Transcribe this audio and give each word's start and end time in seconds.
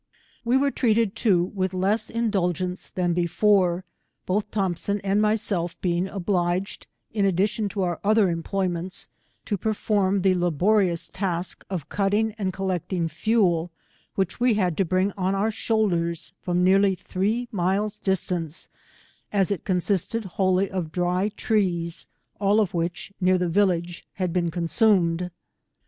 We 0.43 0.57
were 0.57 0.71
treated 0.71 1.15
too 1.15 1.43
with 1.53 1.75
less 1.75 2.09
in 2.09 2.31
dulgence 2.31 2.89
than 2.91 3.13
before, 3.13 3.83
both 4.25 4.49
Thompson 4.49 4.99
and 5.01 5.21
myself 5.21 5.79
being 5.79 6.07
obliged, 6.07 6.87
in 7.13 7.23
addition 7.23 7.69
to 7.69 7.83
our 7.83 7.99
other 8.03 8.27
employ 8.27 8.67
ments, 8.67 9.07
to 9.45 9.59
perform 9.59 10.23
the 10.23 10.33
laborious 10.33 11.07
task 11.07 11.63
of 11.69 11.87
cutting 11.87 12.31
and 12.39 12.51
collecting 12.51 13.09
fuel, 13.09 13.69
which 14.15 14.39
we 14.39 14.55
had 14.55 14.75
to 14.77 14.85
bring 14.85 15.11
on 15.11 15.35
our 15.35 15.49
•boulders 15.51 16.31
from 16.41 16.63
nearly 16.63 16.95
three 16.95 17.47
miles 17.51 17.99
distance, 17.99 18.69
as 19.31 19.51
it 19.51 19.63
consisted 19.65 20.25
wholly 20.25 20.67
of 20.67 20.91
dry 20.91 21.29
trees, 21.29 22.07
all 22.39 22.59
of 22.59 22.73
which, 22.73 23.13
near 23.21 23.37
the 23.37 23.47
village, 23.49 24.07
had 24.13 24.33
been 24.33 24.49
consumed. 24.49 25.29